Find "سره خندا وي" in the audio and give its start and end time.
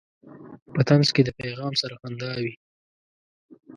1.81-2.53